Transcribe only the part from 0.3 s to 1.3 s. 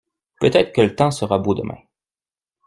Peut-être que le temps